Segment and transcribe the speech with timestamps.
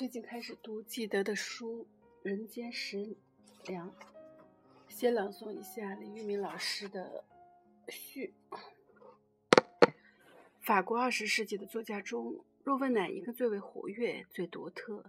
[0.00, 1.84] 最近开始读纪德的书
[2.22, 3.18] 《人间食
[3.66, 3.86] 粮》，
[4.88, 7.22] 先朗诵一下李玉明老师的
[7.86, 8.32] 序。
[10.62, 15.04] 法国二十世纪的作家中，若问哪一个最为活跃、最独特、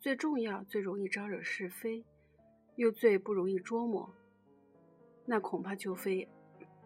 [0.00, 2.02] 最重要、最容易招惹是非，
[2.76, 4.10] 又最不容易捉摸，
[5.26, 6.26] 那恐怕就非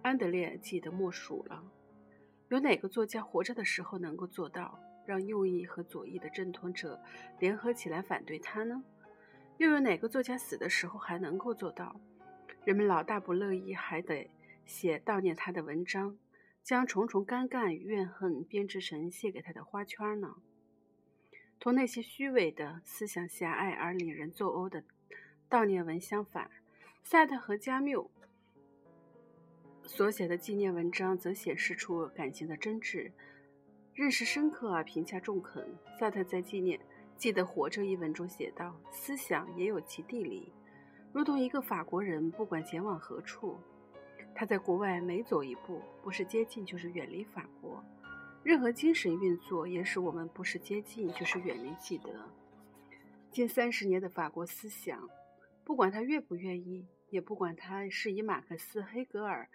[0.03, 1.63] 安德烈·纪德莫属了。
[2.49, 4.77] 有哪个作家活着的时候能够做到？
[5.07, 7.01] 让右翼和左翼的阵痛者
[7.39, 8.83] 联合起来反对他呢？
[9.59, 12.01] 又有哪个作家死的时候还能够做到？
[12.65, 14.31] 人们老大不乐意，还得
[14.65, 16.19] 写悼念他的文章，
[16.63, 20.37] 将重重尴尬与怨恨编织成献给他的花圈呢？
[21.61, 24.83] 同那些虚伪的思想狭隘而令人作呕的
[25.49, 26.51] 悼念文相反，
[27.03, 28.11] 萨特和加缪
[29.87, 33.13] 所写的纪念文章则显示出感情的真挚。
[33.95, 35.65] 认识深刻而评价中肯。
[35.99, 36.77] 萨特在纪念
[37.17, 40.53] 《记得活着》一文中写道：“思想也有其地理，
[41.13, 43.57] 如同一个法国人，不管前往何处，
[44.35, 47.83] 他在国外每走一步，不是接近就是远离法国。
[48.43, 52.11] 任何精神运作也使我们不是接近就是远离记得。
[53.31, 55.09] 近三十年的法国思想，
[55.65, 59.49] 不管他愿不愿意，也不管他是以马克思、黑格尔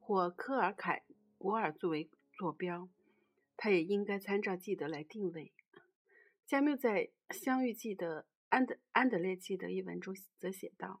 [0.00, 1.02] 或科尔凯
[1.36, 2.88] 果尔作为坐标。”
[3.62, 5.52] 他也应该参照记得来定位。
[6.44, 11.00] 加缪在《相遇记得安德安德烈记得》一文中则写道：“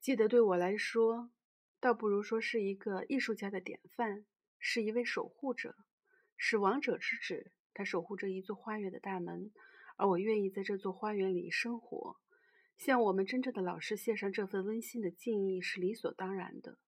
[0.00, 1.32] 记得对我来说，
[1.80, 4.26] 倒不如说是一个艺术家的典范，
[4.60, 5.74] 是一位守护者，
[6.36, 7.50] 是王者之子。
[7.72, 9.50] 他守护着一座花园的大门，
[9.96, 12.20] 而我愿意在这座花园里生活。
[12.78, 16.78] 向我们真正的老师献上这份温馨的敬意是理所当然的。”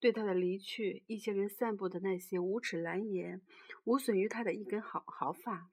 [0.00, 3.42] 对他的离去，一些人散布的那些无耻蓝言，
[3.84, 5.70] 无损于他的一根毫毫发。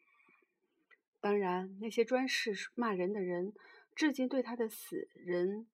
[1.19, 3.53] 当然，那些专事骂人的人，
[3.95, 5.67] 至今对他的死人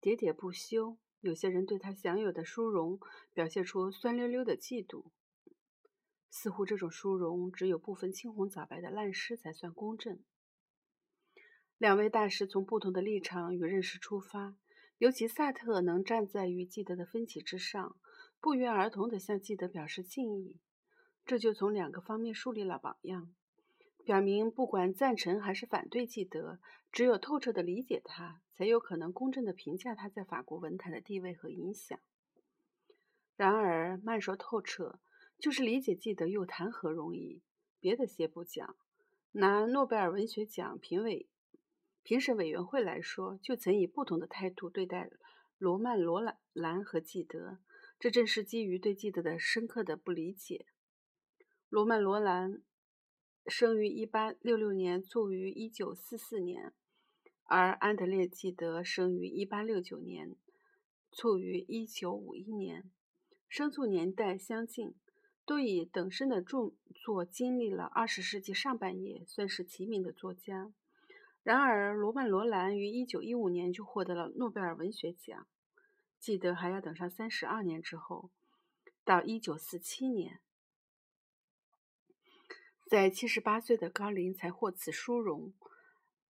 [0.00, 0.98] 喋喋不休。
[1.20, 3.00] 有些人对他享有的殊荣，
[3.34, 5.10] 表现出酸溜溜的嫉妒。
[6.30, 10.22] 似乎这种殊荣，只有部分青红皂白的烂诗才算公正。
[11.76, 14.56] 两位大师从不同的立场与认识出发。
[14.98, 17.96] 尤其萨特能站在与记得的分歧之上，
[18.40, 20.58] 不约而同地向记得表示敬意，
[21.24, 23.32] 这就从两个方面树立了榜样，
[24.04, 26.58] 表明不管赞成还是反对记得，
[26.90, 31.98] 只有透彻地理解他，才有可能公正地评价他在法国文坛的地位和影响。
[33.36, 34.98] 然而，慢说透彻，
[35.38, 37.40] 就是理解记得又谈何容易？
[37.78, 38.74] 别的先不讲，
[39.30, 41.28] 拿诺贝尔文学奖评委。
[42.08, 45.10] 评审委员会来说，就曾以不同的态度对待
[45.58, 47.58] 罗曼·罗兰兰和纪德，
[48.00, 50.64] 这正是基于对纪德的深刻的不理解。
[51.68, 52.62] 罗曼·罗兰
[53.46, 56.72] 生于1866年，卒于1944年，
[57.44, 60.34] 而安德烈·纪德生于1869年，
[61.12, 62.90] 卒于1951年，
[63.50, 64.94] 生卒年代相近，
[65.44, 70.72] 都以等身的著作经历了20世纪上半叶，算是齐名的作家。
[71.48, 75.46] 然而，罗曼·罗兰于1915年就获得了诺贝尔文学奖，
[76.18, 78.30] 记得还要等上三十二年之后，
[79.02, 80.40] 到1947年，
[82.86, 85.54] 在七十八岁的高龄才获此殊荣，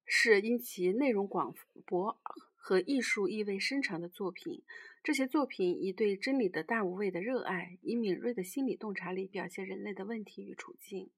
[0.05, 1.53] 是因其内容广
[1.85, 2.21] 博
[2.55, 4.63] 和艺术意味深长的作品。
[5.03, 11.11] 这些作品以对真理的大无畏的热爱，以敏锐的心理洞察力表现人类的问题与处境。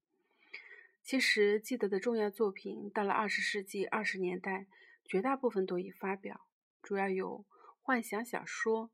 [1.02, 4.68] 其实，记得的重要作品到了二十世纪二十年代，
[5.04, 6.46] 绝大部分都已发表，
[6.82, 7.44] 主要有
[7.80, 8.88] 幻想小说《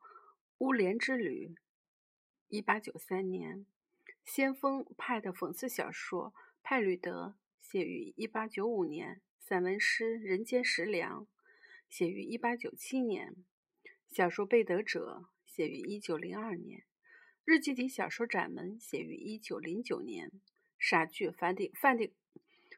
[0.58, 1.48] 乌莲之旅》
[2.48, 3.66] （一八九三年），
[4.24, 6.32] 先锋派的讽刺小说
[6.62, 11.24] 《派吕德》（写于一八九五年），散文诗《人间食粮》
[11.90, 13.36] （写于一八九七年），
[14.08, 16.84] 小说《被得者》（写于一九零二年），
[17.44, 20.32] 日记体小说《窄门》（写于一九零九年）。
[20.78, 22.12] 傻剧梵蒂梵蒂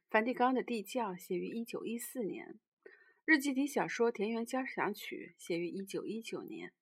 [0.09, 2.59] 梵蒂冈的地窖写于一九一四年，
[3.25, 6.73] 日记体小说《田园交响曲》写于一九一九年，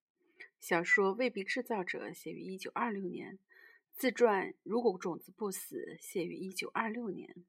[0.60, 3.38] 小说《未必制造者》写于一九二六年，
[3.94, 7.44] 自传《如果种子不死》写于一九二六年。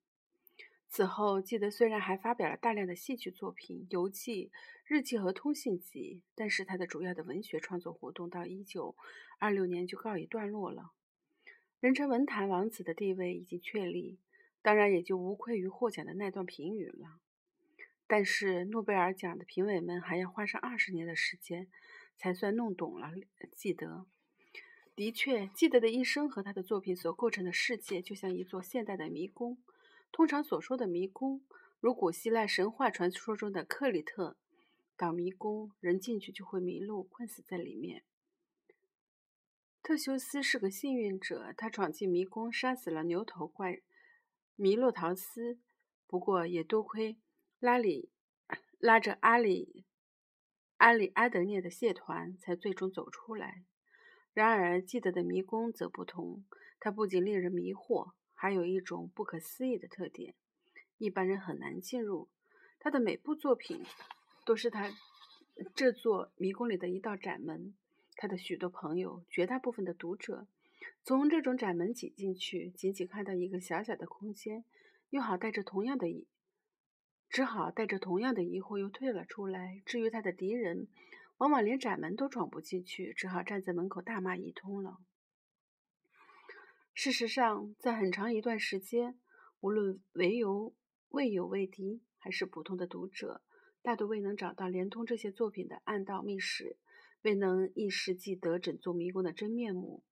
[0.90, 4.52] 此后，记得虽然还发表了大量的戏剧作品、游记、
[4.86, 8.96] 日记和通信集，但是他的主要的文学创作活动到一九
[9.38, 10.94] 二六年就告一段落了。
[11.80, 14.18] 人称文坛王子的地位已经确立，
[14.64, 17.20] 当然也就无愧于获奖的那段评语了。
[18.08, 21.68] 但是诺贝尔奖的评委们还要花上二十年的时间，
[22.16, 23.12] 才算弄懂了
[23.56, 24.08] 记得。
[24.96, 29.60] 的确，记得的一生和他的作品所构成的世界，就像一座现代的迷宫。
[30.12, 31.44] 通常所说的迷宫，
[31.80, 34.36] 如古希腊神话传说中的克里特
[34.96, 38.02] 岛迷宫，人进去就会迷路，困死在里面。
[39.88, 43.80] 特修斯是个幸运者，他闯进迷宫，杀死了牛头怪
[44.58, 45.60] 弥洛陶斯。
[46.08, 47.18] 不过也多亏
[47.62, 48.12] 拉里
[48.80, 49.86] 拉着阿里
[50.76, 53.64] 阿里阿德涅的蟹团，才最终走出来。
[54.34, 56.44] 然而，记得的迷宫则不同，
[56.82, 60.36] 它不仅令人迷惑，还有一种不可思议的特点：
[60.98, 62.28] 一般人很难进入。
[62.78, 63.86] 他的每部作品
[64.46, 64.92] 都是他
[65.74, 67.74] 这座迷宫里的一道窄门。
[68.18, 70.48] 他的许多朋友，绝大部分的读者，
[71.04, 74.66] 从这种窄门挤进去，仅仅看到一个小小的空间，
[75.12, 76.28] 又好带着同样的疑，
[77.30, 79.84] 只好带着同样的疑惑又退了出来。
[79.86, 80.88] 至于他的敌人，
[81.38, 84.98] 往往连窄门都闯不进去，只好站在门口大骂一通了。
[86.96, 89.20] 事实上，在很长一段时间，
[89.60, 90.74] 无论唯有
[91.10, 93.44] 未有未敌，还是普通的读者，
[93.84, 96.78] 大都未能找到连通这些作品的暗道密室，
[97.22, 100.04] 未能一时记得整座迷宫的真面目。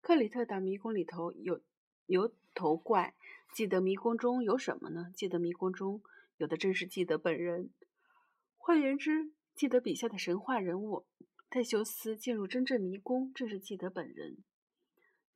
[0.00, 1.60] 克里特岛迷宫里头有
[2.06, 3.14] 牛头怪，
[3.52, 5.12] 记得迷宫中有什么呢？
[5.14, 6.02] 记得迷宫中
[6.36, 7.70] 有的正是记得本人。
[8.56, 11.04] 换言之，记得笔下的神话人物
[11.50, 14.38] 忒修斯进入真正迷宫，正是记得本人。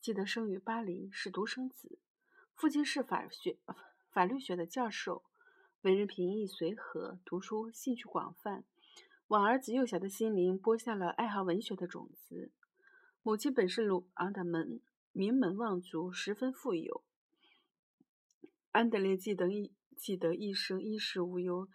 [0.00, 1.98] 记得生于巴黎，是独生子，
[2.54, 3.58] 父亲是法学
[4.10, 5.24] 法律学的教授，
[5.82, 8.64] 为人平易随和，读书兴趣广泛，
[9.32, 12.52] 往儿子幼小的心灵播下了爱好文学的种子。
[13.22, 17.02] 母亲本是鲁昂的门名门望族，十分富有。
[18.72, 21.66] 安德烈记得一记得一生衣食无忧。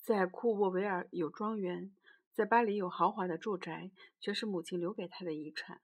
[0.00, 1.92] 在库沃维尔有庄园，
[2.32, 5.82] 在巴黎有豪华的住宅，全是母亲留给他的遗产。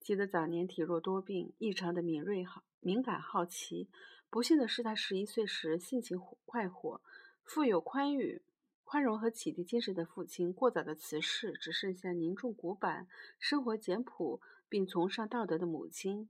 [0.00, 3.88] 记得早年体弱多病，异常的敏锐、好敏感、好奇。
[4.28, 7.00] 不幸的是，他十一岁时性情快活、
[7.44, 8.42] 富有宽裕、
[8.90, 13.06] 宽容和启迪精神的父亲过早的辞世，只剩下凝重古板、
[13.38, 16.28] 生活简朴并崇尚道德的母亲。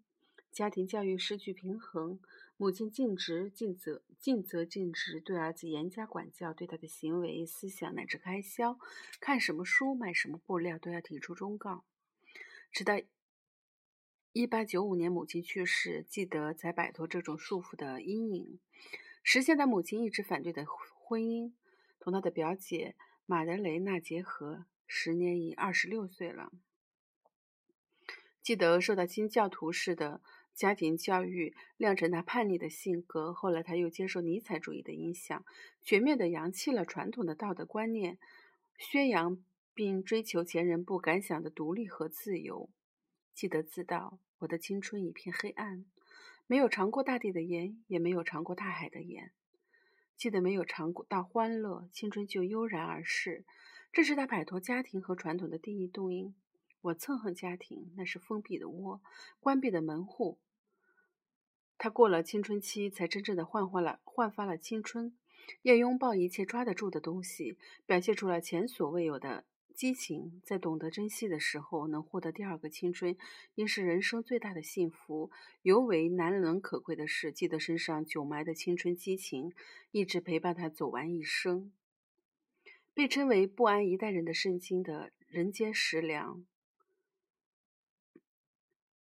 [0.52, 2.20] 家庭教育失去平衡。
[2.58, 8.78] 母亲尽职尽责，尽责尽职，对儿子严加管教，对他的行为、思想乃至开销，
[9.20, 11.86] 看什么书、买什么布料，都要提出忠告。
[12.70, 13.00] 直到
[14.34, 18.60] 一八九五年母亲去世，记得才摆脱这种束缚的阴影，
[19.22, 21.54] 实现他母亲一直反对的婚姻，
[22.00, 26.50] 同他的表姐马德雷娜结合，时年已二十六岁了。
[28.42, 30.20] 记得受到清教徒式的。
[30.52, 33.32] 家庭教育酿成他叛逆的性格。
[33.32, 35.42] 后来，他又接受尼采主义的影响，
[35.80, 38.18] 全面地扬弃了传统的道德观念，
[38.76, 39.42] 宣扬
[39.72, 42.68] 并追求前人不敢想的独立和自由。
[43.32, 45.86] 记得自道，我的青春一片黑暗，
[46.46, 49.32] 没有尝过大地的盐，也没有尝过大海的盐。
[50.20, 53.46] 记得没有尝过到欢乐，青春就悠然而逝。
[53.90, 56.34] 这是他摆脱家庭和传统的第一动因。
[56.82, 59.00] 我憎恨家庭，那是封闭的窝，
[59.40, 60.38] 关闭的门户。
[61.78, 65.16] 他过了青春期，才真正的焕发了焕发了青春，
[65.62, 69.46] 要拥抱一切抓得住的东西，表现出了前所未有的
[69.80, 70.42] 激情。
[70.44, 73.16] 在懂得珍惜的时候，能获得第二个青春，
[73.54, 75.30] 应是人生最大的幸福。
[75.62, 79.54] 尤为难能可贵的是，记得身上久埋的青春激情，
[79.90, 81.72] 一直陪伴他走完一生。
[82.92, 86.44] 被称为不安一代人的圣经的人间食粮。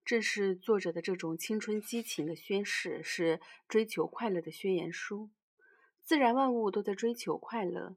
[0.02, 5.28] 正是作者的这种青春激情的宣誓，是追求快乐的宣言书。
[6.02, 7.96] 自然万物都在追求快乐，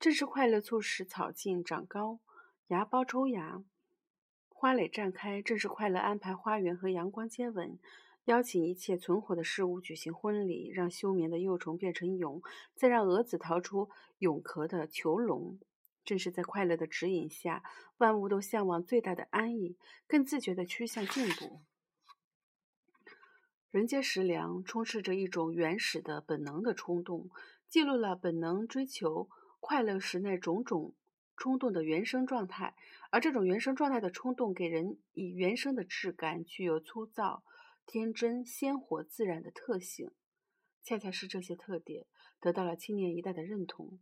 [0.00, 2.20] 正是快乐促使草茎长高，
[2.68, 3.62] 芽苞抽芽，
[4.48, 7.78] 花蕾绽开；正是快乐安排花园和阳光接吻，
[8.24, 12.40] 邀请一切存活的事物举行婚礼，让休眠的幼虫变成蛹，
[12.74, 13.90] 再让蛾子逃出
[14.20, 15.60] 蛹壳的囚笼。
[16.02, 17.62] 正是在快乐的指引下，
[17.98, 19.76] 万物都向往最大的安逸，
[20.06, 21.60] 更自觉地趋向进步。
[23.70, 27.28] 人间食粮充斥着一种原始的本能的冲动，
[27.68, 29.28] 记录了本能追求
[29.60, 30.94] 快乐时那种种
[31.36, 32.74] 冲动的原生状态。
[33.10, 37.44] 而这种原生状态的冲动，给人以原生的质感，具有粗糙、
[37.86, 40.10] 天真、鲜活、自然的特性。
[40.82, 42.06] 恰恰是这些特点，
[42.40, 43.98] 得到了青年一代的认同。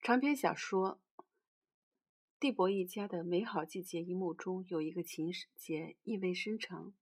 [0.00, 1.00] 长篇小说。
[2.38, 6.94] 蒂博一家的美好季节一幕中有一个情节意味深长。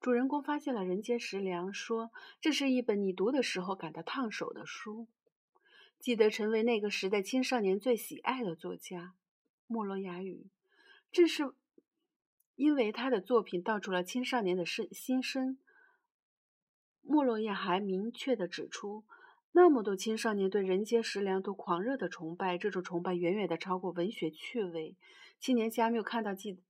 [0.00, 2.12] 主人公发现了人间食粮，说
[2.42, 5.08] 这是一本你读的时候感到烫手的书。
[6.06, 9.16] 记得成为那个时代青少年最喜爱的作家
[9.66, 10.46] 莫罗亚语，
[11.10, 11.52] 正是
[12.54, 15.58] 因为他的作品道出了青少年的声心声。
[17.02, 19.04] 莫洛亚还明确地指出，
[19.50, 24.96] 那么多青少年对人间食粮都狂热的崇拜，这种崇拜远远的超过文学趣味。
[25.40, 26.60] 青年加缪看到记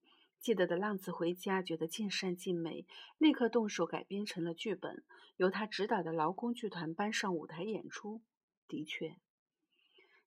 [0.40, 2.86] 记得的浪子回家，觉得尽善尽美，
[3.18, 5.04] 立刻动手改编成了剧本，
[5.36, 8.22] 由他指导的劳工剧团搬上舞台演出。
[8.66, 9.18] 的确。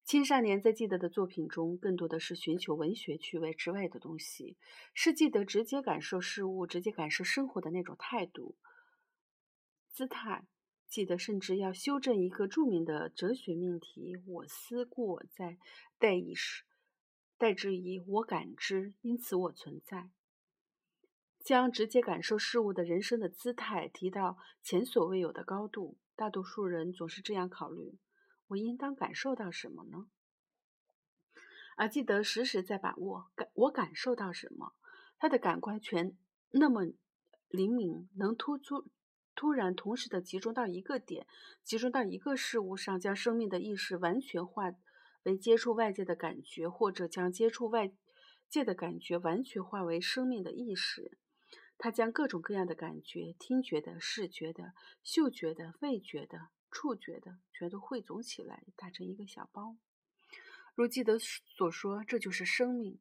[0.10, 4.58] 青少年在记得的作品中，更多的是寻求文学趣味之外的东西，
[4.92, 8.56] 是记得直接感受事物、直接感受生活的那种态度、
[9.88, 10.48] 姿态。
[10.88, 15.60] 记得甚至要修正一个著名的哲学命题：“我思故我在”，
[16.00, 16.64] 代以是
[17.38, 20.10] 代之以“我感知”，因此我存在。
[21.38, 26.00] 将直接感受事物的人生的姿态提到前所未有的高度。
[26.16, 28.00] 大多数人总是这样考虑。
[28.50, 30.08] 我应当感受到什么呢？
[31.78, 34.74] 而记得时时在把握感，我感受到什么？
[35.18, 36.18] 他的感官全
[36.52, 36.86] 那么
[37.48, 38.88] 灵敏，能突出、
[39.36, 41.26] 突然、同时的集中到一个点，
[41.64, 44.74] 集中到一个事物上，将生命的意识完全化
[45.24, 47.92] 为接触外界的感觉，或者将接触外
[48.50, 51.18] 界的感觉完全化为生命的意识。
[51.78, 56.50] 他将各种各样的感觉——听觉的、视觉的、嗅觉的、味觉的。
[56.72, 59.78] 触觉的全都汇总起来，打成一个小包。
[60.76, 63.00] 如记得所说，这就是生命。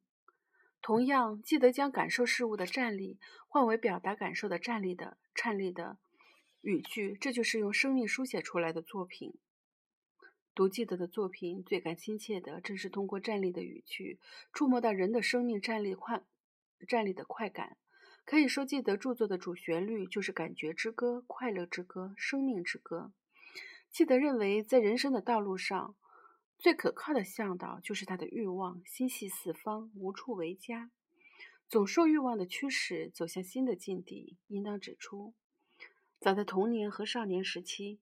[0.81, 5.99] 同样，记得将感受事物的站立换为表达感受的站立的颤栗的
[6.61, 9.35] 语句，这就是用生命书写出来的作品。
[10.55, 14.19] 读记得的作品，最感亲切的正是通过站立的语句，
[14.53, 16.25] 触摸到人的生命站立快
[16.89, 17.77] 站立的快感。
[18.25, 23.13] 可以说，记得著作的主旋律就是感觉之歌、快乐之歌、生命之歌。
[23.91, 25.97] 记得认为，在人生的道路上，
[26.59, 30.91] 最可靠的向导就是他的欲望，心系四方，无处为家，
[31.69, 34.37] 总受欲望的驱使，走向新的境地。
[34.47, 35.35] 应当指出，
[36.21, 38.01] 早在童年和少年时期，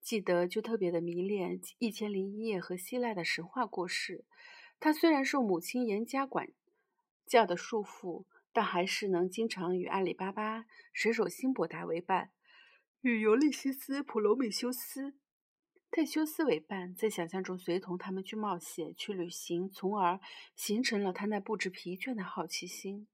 [0.00, 4.24] 记得就特别的迷恋《一千零一夜》和希腊的神话故事。
[4.78, 6.50] 他虽然受母亲严加管
[7.26, 12.30] 教的束缚，但还是能经常与阿里巴巴、水手辛伯达为伴。
[13.06, 15.14] 与尤利西斯·普罗米修斯、
[15.92, 20.18] 忒修斯为伴，在想象中随同他们去冒险、去旅行，从而
[20.56, 23.06] 形成了他那不知疲倦的好奇心。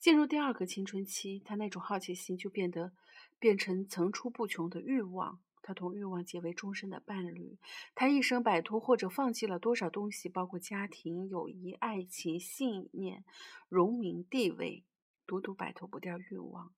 [0.00, 2.92] 进入第二个青春期，他那种好奇心就变得
[3.38, 5.38] 变成层出不穷的欲望。
[5.62, 7.56] 他同欲望结为终身的伴侣。
[7.94, 13.24] 他一生摆脱或者放弃了多少东西，包括家庭、友谊、爱情、信念、
[13.68, 14.84] 荣名、地位。
[15.28, 16.72] 独独摆脱不掉欲望，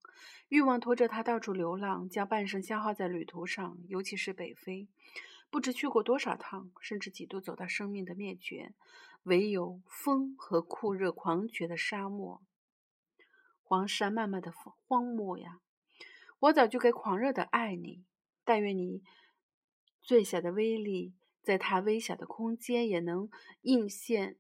[0.49, 4.89] 欲望拖着他到处流浪，将半生消耗在旅途上，尤其是北非，
[5.51, 8.75] 不知去过多少趟，甚至几度走到生命的灭绝。
[9.23, 12.43] 唯有风和酷热狂绝的沙漠、
[13.63, 15.61] 黄山漫漫的荒漠呀！
[16.41, 18.05] 我早就该狂热的爱你，
[18.45, 19.05] 但愿你
[20.03, 23.31] 最小的威力，在它微小的空间也能
[23.61, 24.39] 映现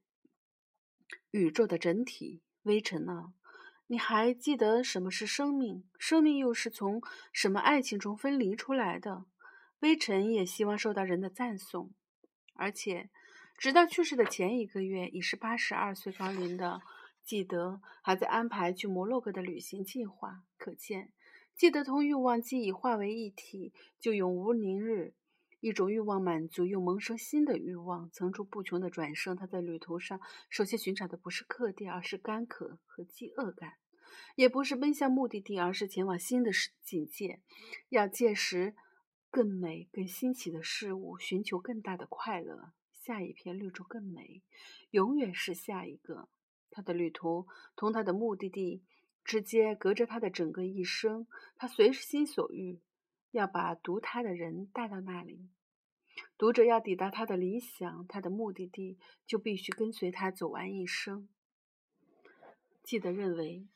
[1.30, 2.42] 宇宙的整体。
[2.64, 3.32] 微尘啊！
[3.90, 5.82] 你还记得什么是生命？
[5.98, 9.24] 生命又是从什么爱情中分离出来的？
[9.80, 11.92] 微尘也希望受到人的赞颂，
[12.54, 13.10] 而且，
[13.58, 16.80] 直到去世的前一个月，已是八十二岁高龄的
[17.24, 20.44] 记得还在安排去摩洛哥的旅行计划。
[20.56, 21.12] 可见，
[21.56, 25.14] 记得同欲望既已化为一体，就永无宁日。
[25.60, 29.36] 一种欲望满足，又萌生新的欲望，层出不穷的转生。
[29.36, 33.72] 他在旅途上，首先寻找的不是客店，而是干渴和饥饿感；
[34.36, 36.50] 也不是奔向目的地，而是前往新的
[36.82, 37.40] 境界。
[37.90, 38.74] 要届时
[39.30, 42.72] 更美、更新奇的事物，寻求更大的快乐。
[42.90, 44.42] 下一片绿洲更美，
[44.90, 46.28] 永远是下一个。
[46.70, 48.82] 他的旅途同他的目的地
[49.24, 51.26] 之间，隔着他的整个一生。
[51.56, 52.80] 他随心所欲。
[53.30, 55.48] 要把读他的人带到那里，
[56.36, 61.28] 读者要抵达他的理想，他的目的地，就必须跟随他走完一生。
[62.82, 63.68] 记得认为，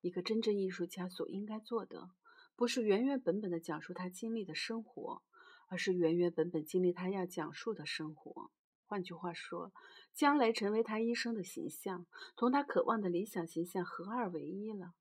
[0.00, 2.10] 一个真正艺术家所应该做的，
[2.56, 5.22] 不是原原本本的讲述他经历的生活，
[5.68, 8.50] 而是原原本本经历他要讲述的生活。
[8.86, 9.72] 换句话说，
[10.14, 12.06] 将来成为他一生的形象，
[12.36, 14.94] 同他渴望的理想形象合二为一了。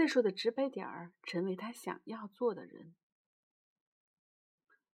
[0.00, 2.94] 再说的直白点儿，成为他想要做的人，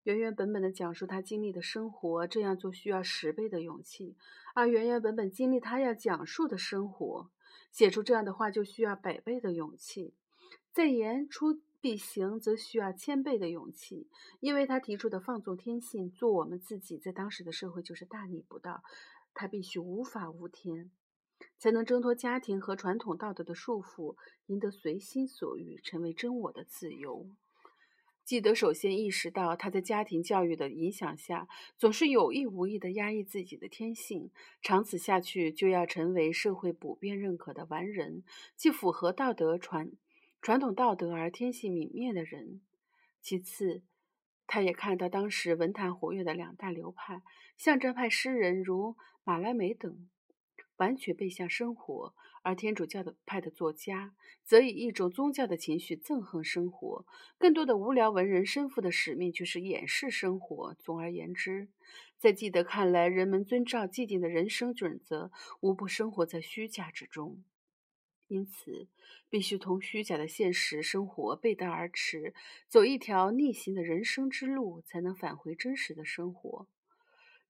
[0.05, 4.15] 原原本本的讲述他经历的生活，这样做需要十倍的勇气；
[4.55, 7.33] 而原原本本经历他要讲述的生活，
[7.73, 10.15] 写出这样的话就需要百倍的勇气。
[10.71, 18.85] 再言出必行，则需要千倍的勇气，因为他提出的放纵天性，做我们自己，在当时的社会就是大逆不道，
[19.35, 20.93] 他必须无法无天。
[21.59, 27.27] 才能挣脱家庭和传统道德的束缚，赢得随心所欲、成为真我的自由。
[28.25, 34.31] 记得首先意识到，他在家庭教育的影响下，总是有意无意地压抑自己的天性，
[34.63, 38.23] 长此下去，就要成为社会普遍认可的完人，
[38.55, 39.91] 既符合道德传
[40.41, 42.61] 传统道德而天性泯灭的人。
[43.21, 43.83] 其次，
[44.47, 47.23] 他也看到当时文坛活跃的两大流派，
[47.57, 50.09] 象征派诗人如马来梅等。
[50.77, 54.15] 完全背向生活，而天主教的派的作家
[54.45, 57.07] 则以一种宗教的情绪憎恨生活。
[57.39, 60.75] 更多的无聊文人身负的使命就是掩饰生活。
[60.81, 61.69] 总而言之，
[62.19, 67.45] 在记得看来，人们遵照既定的人生准则，无不生活在虚假之中。
[68.29, 68.89] 因此，
[69.29, 72.33] 必须同虚假的现实生活背道而驰，
[72.67, 76.67] 走一条逆行的人生之路，才能返回真实的生活。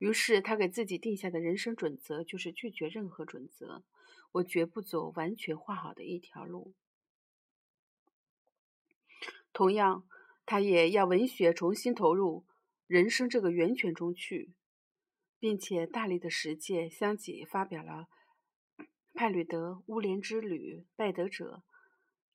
[0.03, 3.85] 于是，他给自己定下的人生准则就是拒绝任何准则。
[4.33, 6.75] 我绝不走完全画好的一条路。
[9.53, 10.05] 同样，
[10.45, 12.45] 他也要文学重新投入
[12.89, 14.53] 人生这个源泉中去，
[15.39, 18.09] 并且大力的实践，相继发表了
[19.15, 21.63] 《派吕德乌莲之旅》《拜德者》。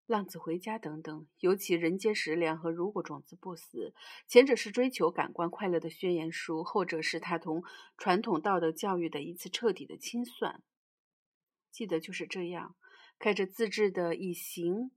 [0.08, 3.94] 浪子回家等等，尤其《人间食粮》和《如果种子不死》，
[4.26, 7.62] 前者是追求感官快乐的宣言书，后者是他同
[7.98, 10.64] 传统道德教育的一次彻底的清算。
[11.72, 12.78] 记得就是这样，
[13.20, 14.92] 开着自制的以形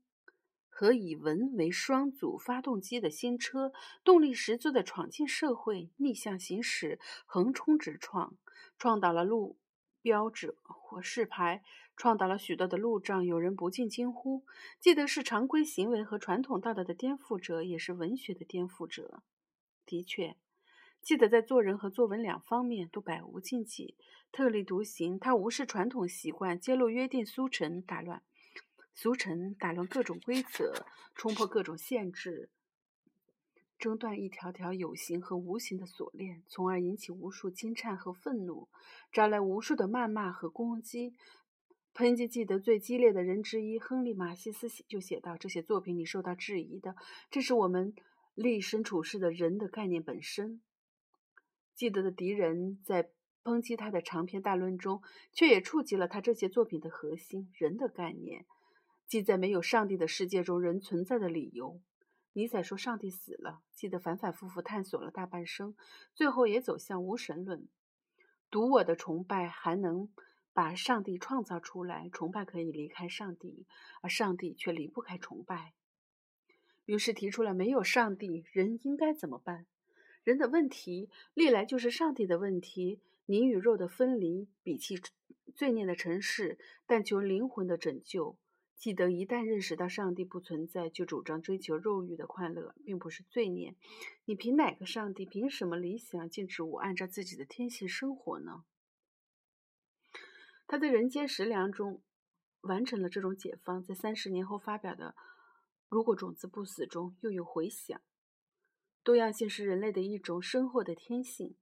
[0.68, 3.73] 和以文为双组发动机的新车，
[4.05, 8.37] 动力十足的闯进社会，逆向行驶，横冲直撞，
[8.79, 9.59] 撞倒了路
[10.01, 11.64] 标志或示牌。
[12.01, 14.43] 创造了许多的路障，有人不禁惊呼
[14.81, 19.23] ：“记得是常规行为和传统道德的颠覆者，也是文学的颠覆者。”
[19.85, 20.35] 的确，
[21.03, 23.97] 记得在做人和作文两方面都百无禁忌，
[24.33, 25.19] 特立独行。
[25.19, 28.23] 他无视传统习惯，揭露约定俗成，打乱
[28.95, 32.49] 俗成，打乱各种规则，冲破各种限制，
[33.79, 38.69] 挣断一条条有形和无形的锁链，从而引起无数惊颤和愤怒，
[39.13, 41.15] 招来无数的谩骂和攻击。
[41.92, 46.94] 抨击记得最激烈的人之一，亨利·马西斯就写道：“这些作品里受到质疑的，
[47.31, 47.94] 这是我们
[48.35, 50.62] 立身处世的人的概念本身。”
[51.74, 53.11] 记得的敌人在
[53.42, 58.46] 抨击他的长篇大论中，却也触及了他这些作品的核心——人的概念，
[59.07, 61.81] 即在没有上帝的世界中人存在的理由。
[62.33, 65.74] 尼采说：“上帝死了。”记得反反复复探索了大半生，
[66.14, 67.66] 最后也走向无神论。
[68.48, 70.09] 独我的崇拜还能。
[70.53, 73.67] 把上帝创造出来，崇拜可以离开上帝，
[74.03, 75.75] 而上帝却离不开崇拜。
[76.87, 79.67] 于是提出了没有上帝，人应该怎么办？
[80.25, 83.01] 人的问题历来就是上帝的问题。
[83.27, 85.01] 灵与肉的分离，比弃
[85.55, 88.37] 罪孽的尘世，但求灵魂的拯救。
[88.75, 93.77] 记得一旦认识到上帝不存在，就主张追求肉欲的快乐，并不是罪孽。
[94.25, 95.25] 你凭哪个上帝？
[95.25, 98.65] 凭什么理想禁止我按照自己的天性生活呢？
[100.71, 102.01] 他在《人间食粮》中
[102.61, 105.17] 完成了这种解放，在三十年后发表的
[105.89, 108.01] 《如果种子不死》中又有回响。
[109.03, 111.57] 多样性是人类的一种深厚的天性。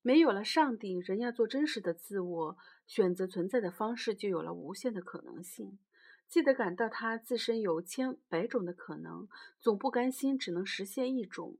[0.00, 2.56] 没有了上帝，人要做真实的自我，
[2.86, 5.78] 选择存在的方式就有了无限的可能性。
[6.26, 9.28] 记得感到他自身有千百种的可能，
[9.60, 11.58] 总不甘心只能实现一种。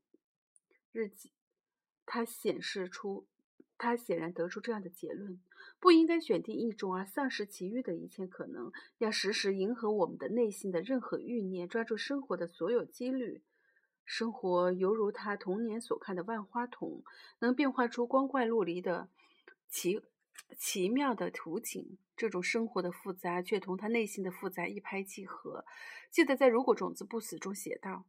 [0.92, 1.32] 日记，
[2.06, 3.26] 他显示出。
[3.76, 5.38] 他显然得出这样的结论：
[5.80, 13.42] 不应该选定一种而丧失其余的一切可能，要时时迎合我们的内心的任何欲念，抓住生活的所有几率。
[14.04, 17.04] 生活犹如他童年所看的万花筒，
[17.40, 19.08] 能变化出光怪陆离的
[19.68, 20.00] 奇
[20.56, 21.98] 奇妙的图景。
[22.16, 25.64] 这种生活的复杂，却同他内心的复杂一拍即合。
[26.10, 28.06] 记得在《如果种子不死》中写道。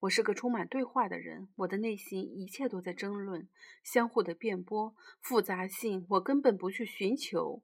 [0.00, 3.48] 我是个充满对话的人，我的内心一切都在争论，
[3.82, 7.62] 相互的辩驳，复杂性我根本不去寻求，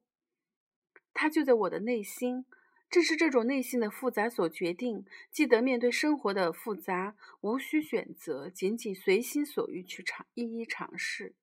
[1.13, 2.45] 它就在我的内心。
[2.87, 5.05] 正是这种内心的复杂所决定。
[5.31, 11.35] 记得面对生活的复杂，无需选择，仅仅随心所欲去尝一一尝试。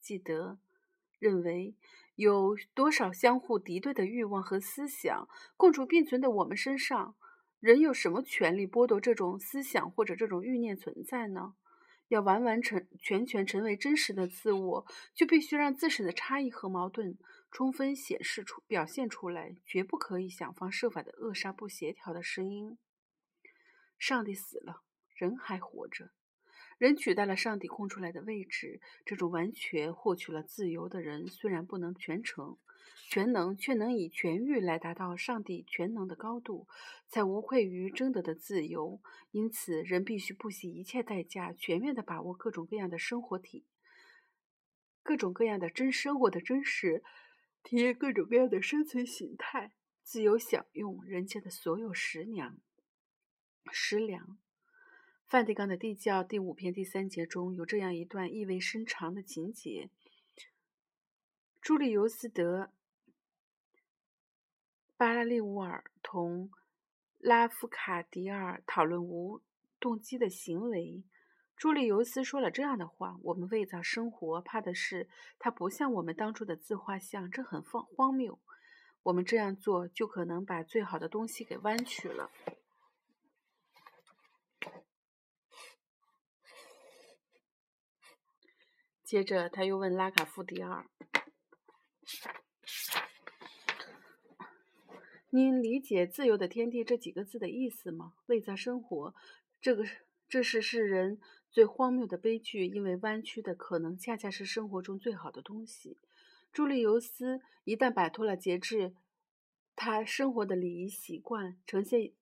[0.00, 0.58] 记得
[1.18, 1.74] 认为
[2.14, 7.16] 有多少相互敌对的欲望和思想共处并存的我们身上。
[7.60, 11.54] 人有什么权利剥夺这种思想或者这种欲念存在呢？
[12.08, 17.16] 要完完成全全成为真实的自我，就必须让自身的差异和矛盾
[17.52, 22.78] 充分显示出、表现出来，绝不可以想方设法的扼杀不协调的声音。
[23.96, 24.82] 上帝死了，
[25.14, 26.10] 人还活着，
[26.78, 28.80] 人取代了上帝空出来的位置。
[29.04, 32.58] 这种完全获取了自由的人，虽然不能全程，
[33.08, 36.68] 全能却能以全欲来达到上帝全能的高度，
[37.08, 39.00] 才无愧于争得的自由。
[39.32, 43.64] 因此，人必须不惜一切代价，全面地把握各种各样的生活体，
[45.02, 47.02] 各种各样的真生活的真实，
[47.62, 49.72] 体验各种各样的生存形态，
[50.02, 52.58] 自由享用人间的所有食粮。
[53.72, 54.38] 食粮。
[55.26, 59.90] 梵蒂冈的地教第五篇第三节中有这样一段意味深长的情节：
[61.60, 62.72] 朱利尤斯德。
[65.00, 66.50] 巴拉利乌尔同
[67.16, 69.40] 拉夫卡迪尔讨论无
[69.78, 71.06] 动机的行为。
[71.56, 75.08] 朱利尤斯说了这样的话：“我们伪造生活，怕的是
[75.38, 78.38] 它不像我们当初的自画像，这很荒荒谬。
[79.04, 82.30] 我们这样做就可能把最好的东西给弯曲了。”
[89.02, 90.84] 接着，他又问拉卡夫迪尔。
[95.32, 98.14] 您理解“自由的天地”这几个字的意思吗？
[98.26, 99.14] 为在生活，
[99.60, 99.84] 这个
[100.28, 101.20] 这是世人
[101.52, 105.98] 最荒谬的悲剧，因为弯曲的可能恰恰是生活中最好的东西。
[106.52, 108.92] 朱利尤斯一旦摆脱了节制，
[109.76, 112.12] 他生活的礼仪习惯，呈现。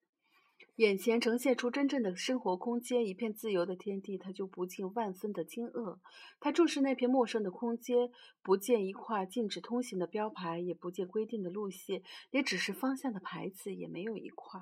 [0.78, 5.98] 眼前呈现出真正的生活空间，一片自由的天地，他就不禁万分的惊愕。
[6.38, 8.12] 他注视那片陌生的空间，
[8.44, 14.60] 不见一块禁止通行的标牌，也不见规定的路线，也只是方向的牌子也没有一块。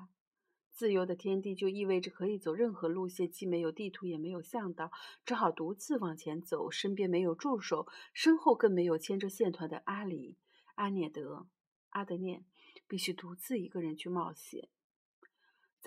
[0.71, 4.89] 自由的天地就意味着可以走任何路线，既没有地图，也没有向导，
[5.23, 10.35] 只好独自往前走，身边没有助手，身后更没有牵着线团的阿里、
[10.73, 11.45] 阿涅德、
[11.89, 12.43] 阿德涅，
[12.87, 14.67] 必须独自一个人去冒险。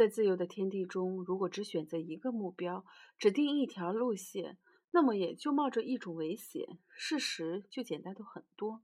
[0.01, 2.87] 在自由的天地中，如果只选择一个目标，
[3.19, 4.57] 指定一条路线，
[4.93, 6.79] 那么也就冒着一种危险。
[6.89, 8.81] 事实就简单的很多，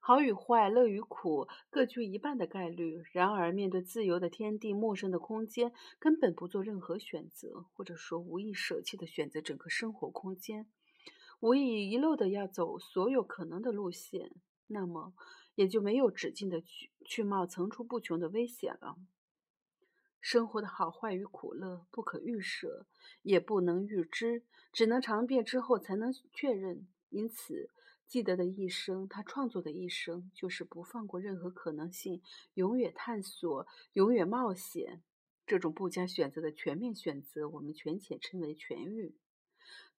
[0.00, 3.04] 好与坏、乐与苦各具一半的概率。
[3.12, 10.66] 然而，面对自由的天地、陌生的空间，根本不做任何选择，或者说无意舍弃的选择整个生活空间，
[11.38, 14.32] 无意遗漏的要走所有可能的路线，
[14.66, 15.12] 那么
[15.54, 18.96] 也就没有止境的去去冒层出不穷的危险了。
[20.22, 22.86] 生活的好坏与苦乐不可预设，
[23.22, 26.86] 也不能预知，只能尝遍之后才能确认。
[27.10, 27.68] 因此，
[28.06, 32.22] 记得的一生，他创作的一生，就是不放过任何可能性，
[32.54, 35.02] 永远探索，永远冒险。
[35.44, 39.16] 这种不加选择的全面选择，我们权且称为痊愈。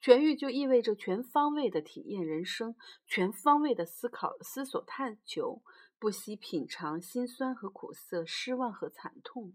[0.00, 2.74] 痊愈就意味着全方位的体验人生，
[3.06, 5.62] 全方位的思考、思索、探求，
[5.98, 9.52] 不惜品尝辛酸和苦涩，失望和惨痛。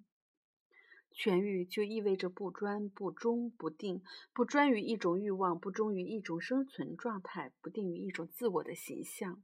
[1.19, 4.01] 痊愈就意味着不专、不忠、不定，
[4.34, 9.43] 不专于一种欲望，不忠于一种生存状态，不定于一种自我的形象。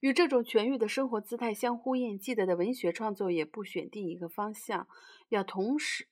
[0.00, 4.86] 与这种痊愈的生活姿态相呼应，记得的文学创作也不选定一个方向，
[5.30, 6.06] 要同时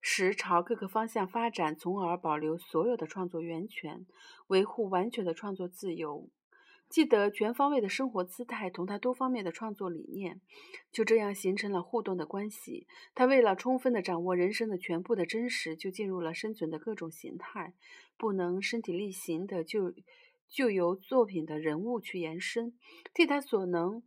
[0.00, 4.06] 时朝各个方向发展，从而保留所有的创作源泉，
[4.46, 6.28] 维护完全的创作自由。
[6.92, 10.42] 记得全方位的生活姿态同他多方面的创作理念，
[10.92, 12.86] 就这样形成了互动的关系。
[13.14, 17.72] 他为了充分的掌握人生的全部的真实，就进入了生存的各种形态，
[18.18, 19.94] 不能身体力行的，就
[20.50, 22.74] 就由作品的人物去延伸，
[23.14, 24.02] 替他所能，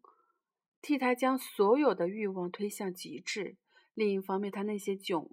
[0.80, 3.58] 替他将所有的欲望推向极致。
[3.95, 5.32] 另一方面，他那些迥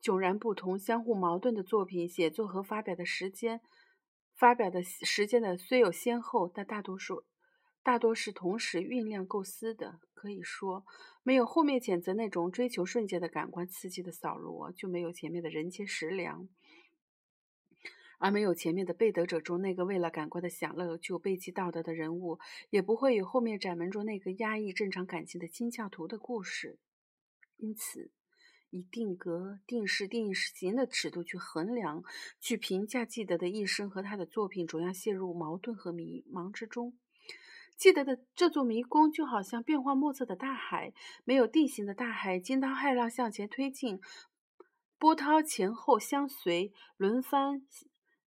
[0.00, 3.60] 迥然不同、相互矛盾的作品，写作和发表的时间。
[4.38, 7.24] 发表的时间的虽有先后，但大多数
[7.82, 9.98] 大多是同时酝酿构思的。
[10.14, 10.84] 可以说，
[11.22, 16.48] 没有后面谴责那种追求瞬间的感官刺激的扫罗，就没有前面的人间食粮；
[18.18, 22.38] 而没有前面的被得者中那个为了感官的享乐就背弃道德的人物，
[22.70, 26.78] 也不会有后面窄门中那个压抑正常感情的清教徒的故事。
[27.56, 28.10] 因此。
[28.70, 32.02] 以定格、定时、定型的尺度去衡量、
[32.40, 36.96] 去评价记得的一生和他的作品，总要陷入矛盾和迷茫之中。
[37.76, 40.92] 记得的这座迷宫就好像变幻莫测的大海，
[41.24, 44.00] 没有定型的大海，惊涛骇浪向前推进，
[44.98, 47.62] 波涛前后相随，轮番。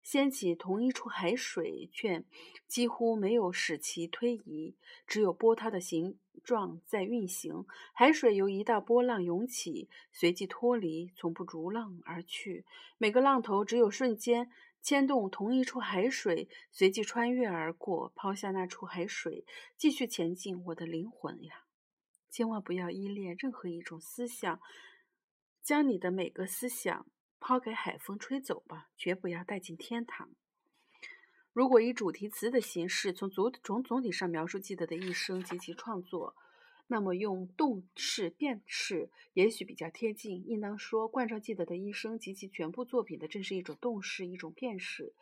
[0.04, 2.26] 掀起同一处海水，却
[2.68, 4.76] 几乎没有使其推移，
[5.06, 7.66] 只有波涛的形状在运行。
[7.94, 12.66] 海水由一道波浪涌起，随即脱离，从不逐浪而去。
[12.98, 14.50] 每个浪头只有瞬间
[14.82, 19.46] 牵动同一处海水，随即穿越而过，抛下那处海水，
[19.78, 20.64] 继续前进。
[20.66, 21.66] 我的灵魂呀，
[22.30, 24.60] 千万不要依恋任何一种思想，
[25.62, 27.06] 将你的每个思想。
[27.44, 30.30] 抛给海风吹走吧，绝不要带进天堂。
[31.54, 36.34] 如果以主题词的形式从总从总体上描述记得的一生及其创作，
[36.88, 40.48] 那么用动式变式也许比较贴近。
[40.48, 45.14] 应当说，贯穿记得的一生及其全部作品的，正是一种动式，一种变式。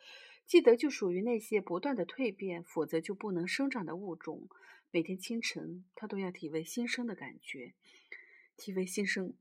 [0.46, 4.48] 记得就属于那些不断的蜕变，否则就不能生长的物种。
[4.92, 7.74] 每天清晨，他都要体味新生的感觉，
[8.56, 9.34] 体味新生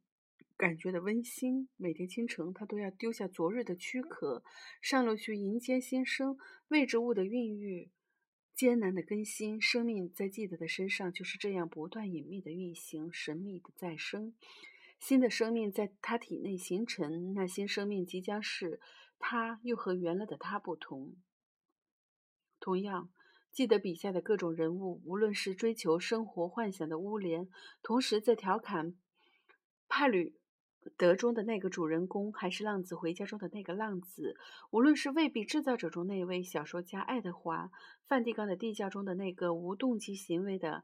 [0.60, 1.70] 感觉的温馨。
[1.78, 4.44] 每天清晨，他都要丢下昨日的躯壳，
[4.82, 6.38] 上路去迎接新生。
[6.68, 7.90] 未知物的孕育，
[8.54, 14.34] 艰难的更新，生命在记得的身上就是这样不断隐秘的运行，神秘的再生。
[15.00, 18.82] 新的生命在他体内形成，那新生命即将是。
[19.22, 21.18] 他又和原来的他不同。
[22.62, 23.12] 同样，
[23.52, 27.50] 记得笔下的各种人物，无论是追求生活幻想的乌莲，
[27.82, 28.96] 同时在调侃
[29.90, 30.39] 帕吕
[30.98, 34.36] 德中的那个主人公，还是浪子回家中的那个浪子；
[34.72, 37.72] 无论是未必制造者中那位小说家爱德华，
[38.08, 40.84] 梵蒂冈的地窖中的那个无动机行为的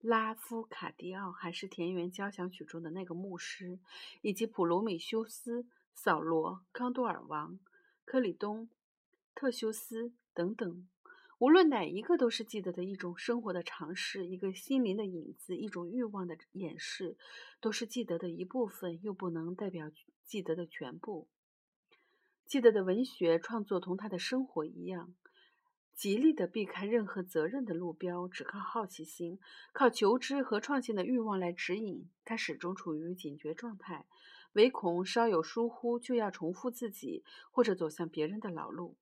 [0.00, 3.78] 拉夫卡迪奥，还是田园交响曲中的那个牧师，
[4.22, 5.66] 以及普罗米修斯。
[5.92, 7.58] 扫罗、康多尔王、
[8.06, 8.70] 克里东、
[9.34, 10.88] 特修斯等等，
[11.40, 17.16] 无论哪一个，都是记得的一种生活的尝试，一个心灵的影子，一种欲望的掩饰，
[17.62, 19.90] 都是记得的一部分，又不能代表
[20.26, 21.28] 记得的全部。
[22.44, 25.14] 记得的文学创作同他的生活一样，
[25.94, 29.40] 极力的避开任何责任的路标，只靠好奇心，
[29.72, 32.10] 靠求知和创新的欲望来指引。
[32.22, 34.06] 他始终处于警觉状态。
[34.52, 38.98] 唯恐稍有疏忽，就要重复自己或者走向别人的老路。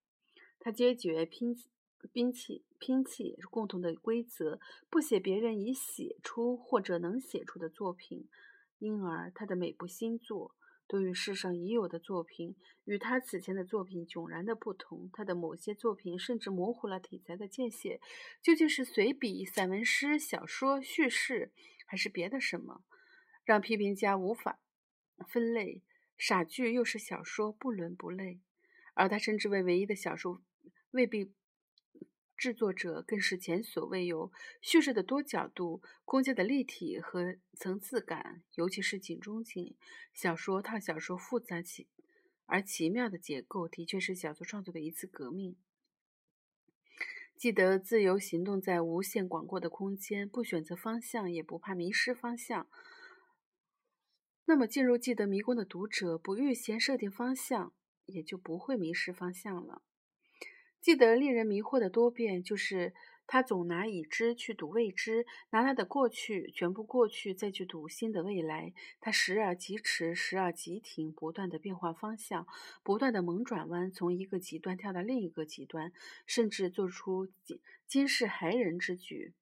[0.60, 1.56] 他坚决拼
[2.12, 8.28] 拼气拼气共同的规则，不写别人已写出或者能写出的作品。
[8.78, 10.54] 因而，他的每部新作
[10.86, 15.10] 都与世上已有的作品，与他此前的作品迥然的不同。
[15.12, 18.00] 他的某些作品甚至模糊了题材的界限，
[18.40, 21.50] 究竟是随笔、散文诗、小说、叙事，
[21.86, 22.84] 还是别的什么，
[23.44, 24.60] 让批评家无法。
[25.26, 25.82] 分类
[26.16, 28.40] 傻剧又是小说，不伦不类。
[28.94, 30.40] 而他称之为唯一的小说，
[30.92, 31.32] 未必
[32.38, 34.32] 制作者更是前所未有。
[34.62, 39.76] 叙事的多角度、空间的立体和层次感，尤其是井中景
[40.14, 41.88] 小说、套小说复杂奇
[42.46, 45.56] 而奇妙的结构，的确是小说创作的一次革命。
[47.36, 52.68] 记得自由行动在无限广阔的空间，不选择方向，也不怕迷失方向。
[54.46, 57.74] 那么，进入记得迷宫的读者，不预先设定方向，
[58.06, 59.82] 也就不会迷失方向了。
[60.80, 62.94] 记得令人迷惑的多变，就是
[63.26, 68.72] 他总拿已知去赌未知，拿他的过去全部过去再去赌新的未来。
[69.00, 72.46] 他时而疾驰，时而急停，不断的变换方向，
[72.82, 75.92] 不断的猛转弯，从一个极端跳到另一个极端，
[76.26, 79.34] 甚至做出惊惊世骇人之举。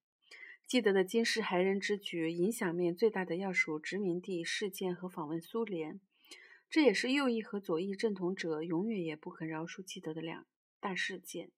[0.66, 6.01] 记得的惊世骇人之举，影响面最大的要数殖民地事件和访问苏联，
[6.68, 10.44] 这也是右翼和左翼正统者永远也不肯饶恕记得的两
[10.87, 11.51] 大事件。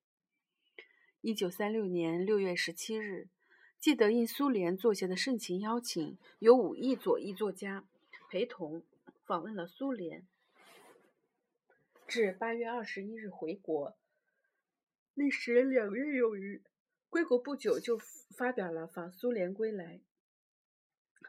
[1.20, 3.28] 一九三六年六月十七日，
[3.78, 7.86] 记得应苏联作协的盛情邀请，有五亿左翼作家
[8.30, 8.86] 陪同
[9.26, 10.26] 访问了苏联，
[12.06, 13.98] 至八月二十一日回国，
[15.12, 16.62] 历时两月有余。
[17.10, 17.98] 归国不久，就
[18.34, 20.00] 发表了《访苏联归来》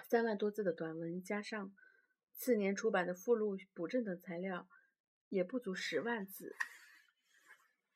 [0.09, 1.75] 三万多字的短文，加上
[2.31, 4.69] 次年出版的附录、补正等材料，
[5.27, 6.55] 也不足十万字。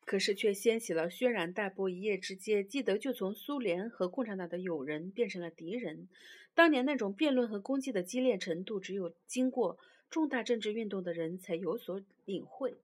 [0.05, 6.07] 可是却掀起了轩然大波，一夜之间，记得就从苏联和共产党的友人变成了敌人。
[6.53, 9.77] 当年那种辩论和攻击的激烈程度，只有经过
[10.09, 12.75] 重大政治运动的人才有所领会。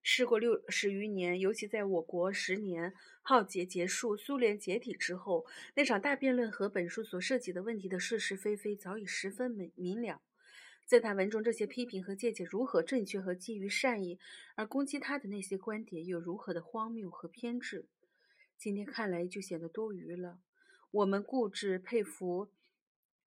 [0.00, 10.22] 事过六十余年，尤其在我国十年浩劫结束、苏联解体之后，那场大辩论和本书所涉及的问题的是是非非早已十分明明了。
[10.88, 14.18] 在他文中，这些批评和见解如何正确和基于善意，
[14.54, 17.84] 而攻击他的那些观点又如何的荒谬和偏执，
[18.56, 20.40] 今天看来就显得多余了。
[20.90, 22.48] 我们固执佩服，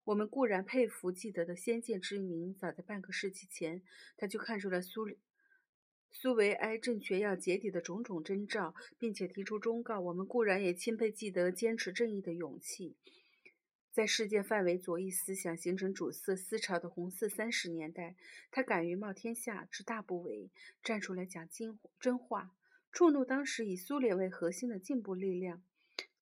[0.06, 3.84] 我们固然佩服记得的先见之明，早在半个世纪前，
[4.18, 5.08] 他就看出了苏。
[6.10, 10.00] 苏维埃政权要解体的种种征兆，并且提出忠告。
[10.00, 12.96] 我们固然也钦佩记得坚持正义的勇气。
[13.92, 18.16] 在世界范围左翼思想形成主色思潮的红色三十年代，
[18.50, 20.50] 他敢于冒天下之大不韪，
[20.82, 22.56] 站出来讲真真话，
[22.92, 25.62] 触怒当时以苏联为核心的进步力量。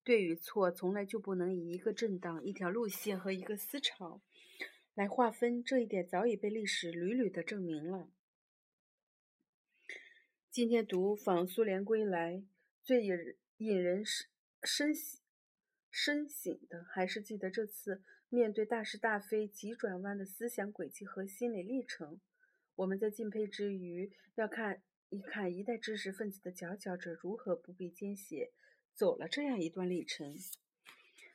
[0.03, 4.19] 对与错，从来就不能以一个政党、一条路线和一个思潮
[4.95, 5.63] 来划分。
[5.63, 8.09] 这一点早已被历史屡屡的证明了。
[10.49, 12.33] 今天读《访苏联归来》，
[12.81, 13.15] 最引
[13.57, 14.95] 引人深深
[15.89, 22.19] 深省的，还是记得这次面对大是大非、急转弯的思想轨迹和心理历程。
[22.75, 28.49] 我们在敬佩之余，要看一看一代知识分子的佼佼者如何不必艰险
[28.93, 30.35] 走了这样一段历程。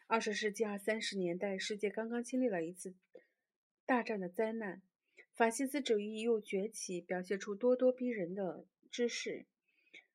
[0.07, 2.95] 二十世纪二三十年代，世界刚刚经历了一次
[3.85, 4.81] 大战的灾难，
[5.35, 9.47] 法西斯主义又崛起，表现出咄咄逼人的姿势，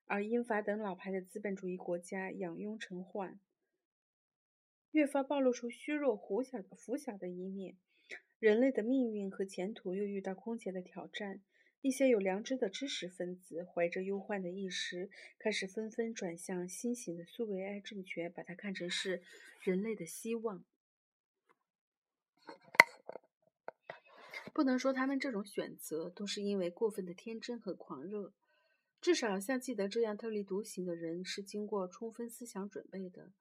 [0.05, 3.39] 而英法等老牌的资本主义国家仰拥成患，
[4.91, 7.77] 越发暴露出虚弱、虎小腐朽的一面。
[8.39, 11.41] 人类的命运和前途又遇到空前的挑战。
[11.81, 19.21] 一些有良知的知识分子怀着忧患的意识，开始纷纷转向新型的苏维埃政权，把它看成是
[19.61, 20.65] 人类的希望。
[24.51, 28.33] 不能说他们这种选择都是因为过分的天真和狂热，
[28.99, 33.31] 至少像记得这样特立独行的人是经过充分思想准备的，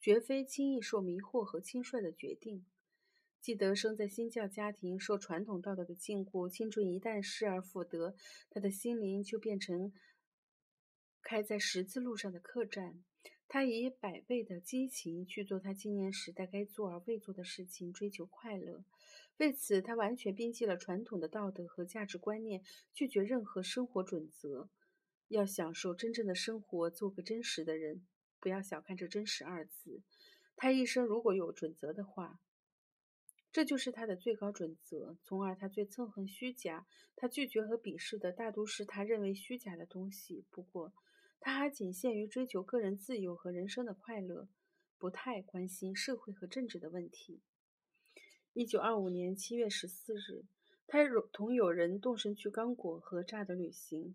[0.00, 2.64] 绝非轻易受迷惑和轻率的决定。
[3.40, 8.16] 记得生在新教家庭，受传统道德的禁锢，青春一旦失而复得，
[8.50, 9.92] 他的心灵就变成
[11.22, 13.04] 开在十字路上的客栈。
[13.48, 18.84] 他以百倍的激情去做他青年时代该做而未做的事情，追求快乐。
[19.36, 24.68] 为此，他完全摒弃了传统的道德和价值观念，拒绝任何生活准则。
[25.28, 28.04] 要享受真正的生活，做个真实的人。
[28.46, 30.02] 不要小看这“真实”二字。
[30.54, 32.38] 他一生如果有准则的话。
[33.50, 36.86] 这就是他的最高准则，从而他最憎恨虚假。
[37.16, 40.44] 他拒绝和鄙视的大都是他认为虚假的东西。
[40.52, 40.92] 不过，
[41.40, 44.46] 他还仅限于追求个人自由和人生的快乐，
[44.96, 47.40] 不太关心社会和政治的问题。
[48.52, 50.44] 一九二五年七月十四日，
[50.86, 51.00] 他
[51.32, 54.14] 同友人动身去刚果和乍的旅行。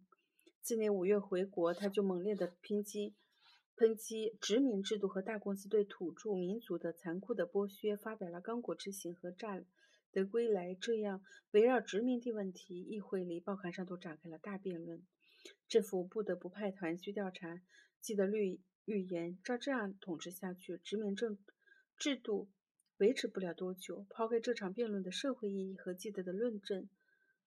[0.61, 3.13] 次年五月回国，他就猛烈地抨击。
[3.81, 9.59] 抨击殖民制度和大公司对土著民族的残酷的剥削，发表了《刚果之行》和《乍
[10.11, 15.01] 得归来》这样围绕殖民地问题，议会里、报刊上都展开了大辩论。
[15.67, 17.59] 政府不得不派团去调查。
[17.99, 21.39] 记得预预言，照这样统治下去，殖民政
[21.97, 22.49] 制度
[22.97, 24.05] 维持不了多久。
[24.11, 26.87] 抛开这场辩论的社会意义和记得的论证、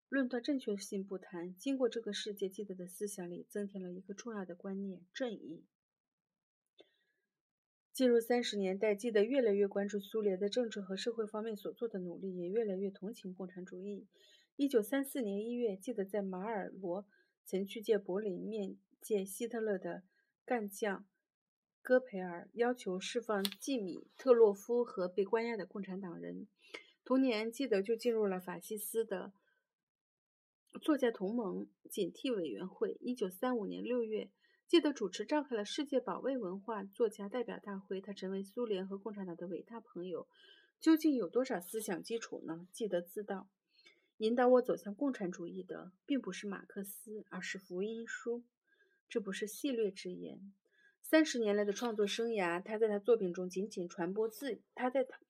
[0.09, 5.63] 论断正确性不谈，经过这个世界，记得的思想里增添了一个重要的观念：正义。
[7.95, 14.05] 进入三十年代，记得越来越关注苏联在政治和社会方面所做的努力，也越来越同情共产主义。
[14.57, 17.07] 一九三四年一月，记得在马尔罗
[17.45, 20.03] 曾去见柏林面见希特勒的
[20.45, 21.07] 干将
[21.83, 26.49] 戈培尔，要求释放季米特洛夫和被关押的共产党人。
[27.05, 29.33] 同年，记得就进入了法西斯的
[30.83, 32.97] 作家同盟警惕委员会。
[33.01, 34.31] 一九三五年六月。
[34.75, 40.27] 记得主持召开了世界保卫文化作家代表大会，他成为苏联和共产党的伟大朋友。
[40.81, 42.67] 究竟有多少思想基础呢？
[42.73, 43.49] 记得自道，
[44.17, 48.43] 引导我走向共产主义的，并不是马克思，而是福音书。
[49.09, 50.53] 这不是戏谑之言。
[51.01, 55.21] 三十年来的创作生涯，他在他作品中仅仅传播自，他在他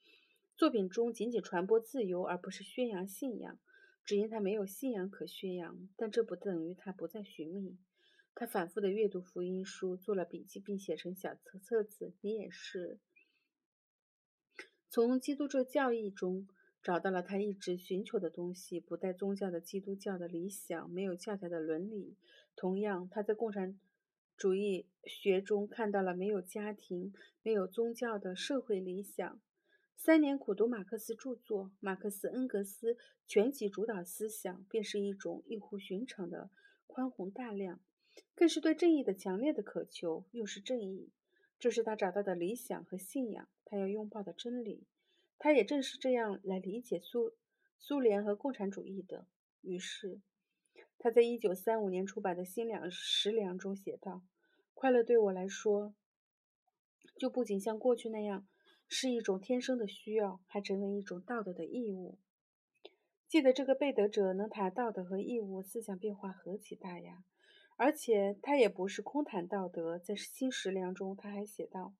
[0.56, 3.58] 作品中仅仅传播自由，而不是宣扬信仰。
[4.06, 7.76] 只因他没有信仰可宣扬，但这不等于他不再寻觅。
[8.36, 12.12] 他反复的阅读福音书，做了笔记，并写成小册册子。
[12.20, 12.98] 你也是
[14.88, 16.48] 从基督教教义中
[16.82, 22.16] 找到了他一直寻求的东西：不带宗教的基督教的理想，没有教条的伦理。
[22.56, 23.78] 同样，他在共产
[24.36, 27.12] 主义学中看到了没有家庭、
[27.42, 29.40] 没有宗教的社会理想。
[29.96, 36.50] 三年苦读马克思著作，马克思恩格斯全集主导思想，便是一种异乎寻常的
[36.86, 37.80] 宽宏大量。
[38.34, 41.10] 更是对正义的强烈的渴求，又是正义，
[41.58, 44.86] 这是他找到的理想和信仰，他要拥抱的真理。
[45.38, 47.34] 他也正是这样来理解苏
[47.78, 49.26] 苏联和共产主义的。
[49.60, 50.20] 于是，
[50.98, 54.22] 他在一九三五年出版的《新粮食粮》中写道
[54.74, 55.94] ：“快乐对我来说，
[57.16, 58.46] 就不仅像过去那样
[58.88, 62.18] 是一种天生的需要，还成为一种道德的义务。”
[63.28, 67.24] 记得这个背德者能谈道德和义务，思想变化何其大呀！
[67.76, 71.94] 而且他也不是空谈道德，在《新食粮》中，他还写道：“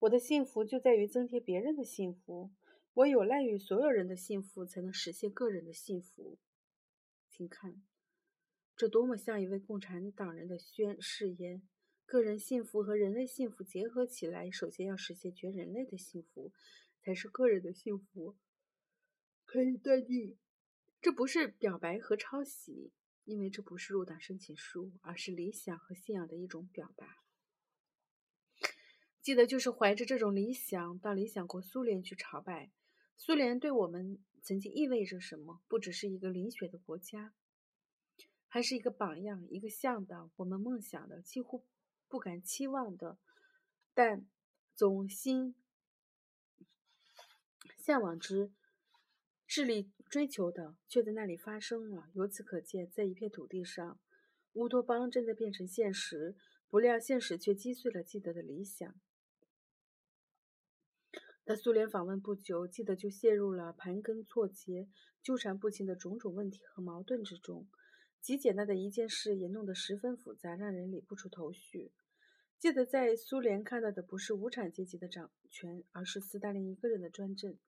[0.00, 2.50] 我的幸福就在于增添别人的幸福，
[2.94, 6.38] 我有赖于所有人的幸福，才能实现个人的幸福。”
[7.28, 7.82] 请看，
[8.76, 11.62] 这多么像一位共产党人的宣誓言！
[12.06, 16.52] 个人幸福和人类幸福结合起来，首先要实现全人类的幸福，
[17.00, 18.36] 才是个人的幸福。
[19.44, 20.36] 可以断定，
[21.00, 22.92] 这不是表白和抄袭。
[23.30, 27.18] 因为这不是入党申请书，而是理想和信仰的一种表达。
[29.22, 32.72] 记得就是怀着这种理想到理想国苏联去朝拜。
[33.16, 35.62] 苏联对我们曾经意味着什么？
[35.68, 37.32] 不只是一个淋雪的国家，
[38.48, 41.64] 还是一个榜样，一个向导，我们梦想的，几乎
[42.08, 43.18] 不敢期望的，
[43.94, 44.26] 但
[44.74, 45.54] 总心
[47.78, 48.50] 向往之、
[49.50, 52.08] 智力追求的，却在那里发生了。
[52.14, 53.98] 由此可见，在一片土地上，
[54.52, 56.36] 乌托邦正在变成现实。
[56.68, 58.94] 不料，现实却击碎了记得的理想。
[61.44, 64.88] 在苏联访问不久，记得就陷入了盘根错节、
[65.20, 67.66] 纠缠不清的种种问题和矛盾之中。
[68.20, 71.90] 极简单的一件事也弄得十分复杂，让人理不出头绪。
[72.60, 77.58] 记得在苏联看到的不是无产阶级的掌权，而是斯大林一个人的专政。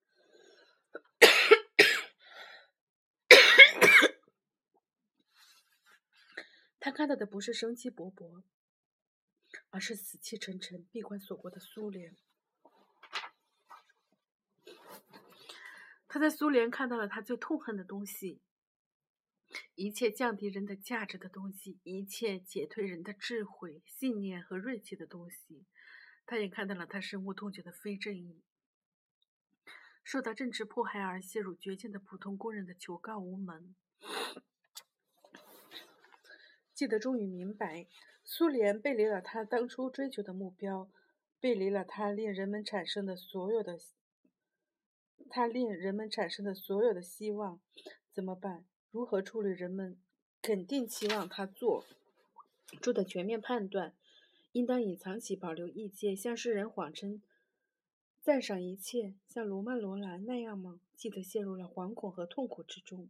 [6.85, 8.43] 他看到的不是生机勃勃，
[9.69, 12.13] 而是死气沉沉、闭关锁国的苏联。
[16.09, 18.41] 他在苏联看到了他最痛恨的东西，
[19.75, 25.63] 一切降低人的价值的东西，一切解退人的智慧、信念和锐气的东西。
[26.25, 28.43] 他也看到了他深恶痛绝的非正义，
[30.03, 33.73] 受到政治迫害而陷入绝境的普通工人的求告无门。
[36.73, 37.87] 记得终于明白，
[38.23, 40.89] 苏联背离了他当初追求的目标，
[41.39, 43.77] 背离了他令人们产生的所有的。
[45.29, 47.59] 他令人们产生的所有的希望，
[48.11, 48.65] 怎么办？
[48.91, 49.97] 如何处理人们
[50.41, 51.85] 肯定期望他做
[52.81, 53.93] 出的全面判断？
[54.51, 57.21] 应当隐藏起，保留意见，向世人谎称
[58.21, 60.79] 赞赏一切，像罗曼·罗兰那样吗？
[60.95, 63.09] 记得陷入了惶恐和痛苦之中。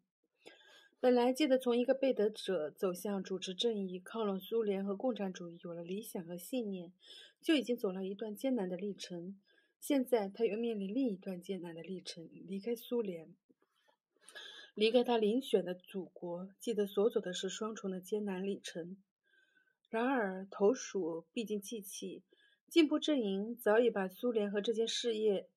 [1.04, 6.94] 本来记得从一个背德者走向主持正义、靠拢苏联和共产主义，有了理想和信念，
[7.42, 9.38] 就已经走了一段艰难的历程。
[9.82, 13.36] 现在他又面临另一段艰难的历程：离开苏联，
[14.76, 16.48] 离开他遴选的祖国。
[16.62, 18.96] 记得所走的是双重的艰难历程。
[19.90, 22.24] 然而，投鼠毕竟忌器，
[22.70, 25.50] 进步阵营早已把苏联和这件事业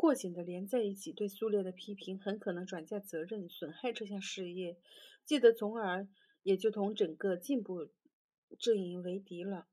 [0.00, 4.78] 过紧的连在一起，对苏联的批评很可能转嫁责任，损害这项事业。
[5.26, 6.08] 记得，从而
[6.42, 7.86] 也就同整个进步
[8.58, 9.66] 阵营为敌了。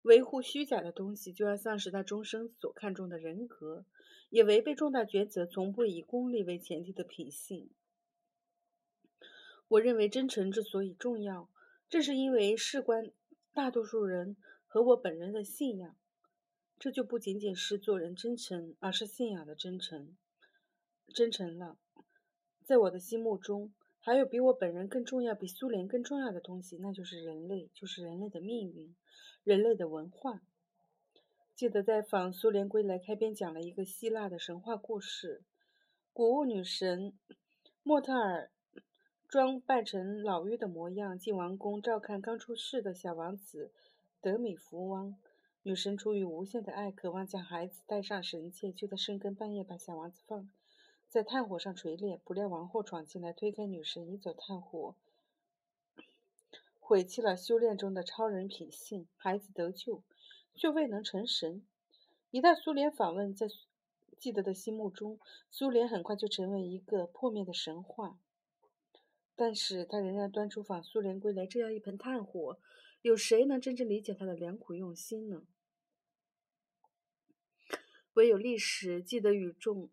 [0.00, 3.84] 维护虚假的东西，就要丧失他终生所看重的人格，
[4.30, 7.68] 也违背重大抉择从不以功利为前提的品性。
[9.68, 11.50] 我认为真诚之所以重要，
[11.90, 13.10] 正是因为事关
[13.52, 15.94] 大多数人和我本人的信仰。
[16.84, 20.14] 这就不仅仅是做人真诚，而是信仰的真诚。
[21.14, 21.78] 真诚了，
[22.62, 28.94] 在我的心目中，还有比我本人更重要、比苏联更重要的东西，那就是人类，就是人类的命运。
[29.44, 30.42] 人类的文化。
[31.56, 35.42] 记得在访苏联归来开篇讲了一个希腊的神话故事：
[36.12, 37.14] 谷物女神
[37.82, 38.50] 莫特尔
[39.26, 43.72] 装扮成老妪的模样进王宫照看刚出世的小王子
[44.20, 45.16] 德米福翁。
[45.66, 50.50] 女神出于无限的爱，渴望将孩子带上神界，就在深更半夜把小王子放
[51.08, 52.20] 在炭火上锤炼。
[52.22, 54.94] 不料王后闯进来，推开女神，移走炭火。
[56.78, 60.02] 毁弃了修炼中的超人品性，孩子得救，
[60.54, 61.62] 却未能成神。
[62.30, 63.48] 一旦苏联访问，在
[64.18, 65.18] 记得的心目中，
[65.50, 68.18] 苏联很快就成为一个破灭的神话。
[69.34, 72.58] 但是他仍然端出访苏联归来这样一盆炭火，
[73.00, 75.42] 有谁能真正理解他的良苦用心呢？
[78.14, 79.90] 唯有历史记得与众。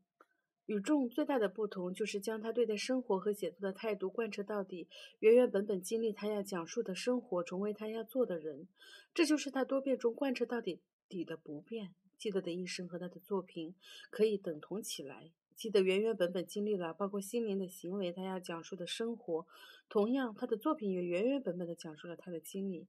[0.68, 4.88] 与众最大的不同，就是将他对待生活和写作的态度贯彻到底，
[5.20, 8.70] 原原本本经历他要讲述的生活，成为他要做的人。
[9.14, 11.94] 这就是他多变中贯彻到底底的不变。
[12.18, 13.76] 记得的一生和他的作品
[14.12, 15.32] 可以等同起来。
[15.56, 19.46] 记得原原本本经历了包括心灵的行为，他要讲述的生活，
[19.90, 22.88] 同样他的作品也原原本本的讲述了他的经历，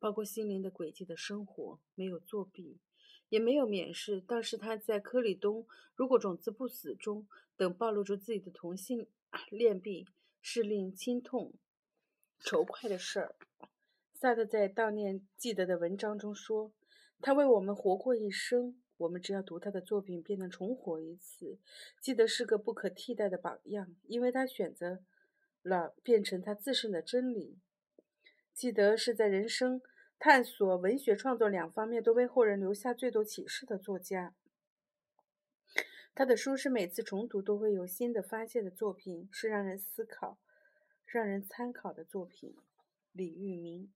[0.00, 2.78] 包括心灵的轨迹的生活，没有作弊。
[3.32, 5.66] 也没有免试，倒是他在科里东
[5.96, 7.26] “如果种子不死”中
[7.56, 9.06] 等暴露出自己的同性
[9.48, 10.06] 恋癖，
[10.42, 11.54] 是令心痛
[12.38, 13.34] 愁快的事儿。
[14.12, 16.74] 萨特在悼念记得的文章中说
[17.22, 21.58] ：“他为我们活过一生，我们只要读他的作品，便能重活一次。
[22.02, 25.02] 记得是个不可替代的榜样，因为他选择
[25.62, 27.58] 了变成他自身的真理。
[28.52, 29.80] 记得是在人生。”
[30.24, 34.36] 探索文学创作两方面都为后人留下最多启示的作家，
[36.14, 40.38] 他的书是每次重读都会有新的发现的作品，是让人思考、
[41.04, 42.54] 让人参考的作品。
[43.10, 43.92] 李玉明。